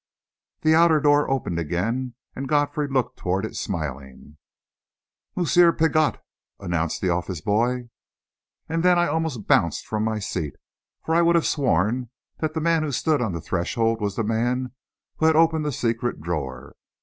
[0.61, 4.37] The outer door opened again, and Godfrey looked toward it, smiling.
[5.35, 6.17] "Moosseer Piggott!"
[6.59, 7.89] announced the office boy.
[8.67, 10.55] And then I almost bounced from my seat,
[11.05, 12.09] for I would have sworn
[12.39, 14.71] that the man who stood on the threshold was the man
[15.17, 16.73] who had opened the secret drawer.